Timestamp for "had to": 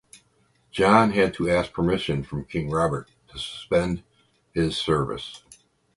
1.11-1.47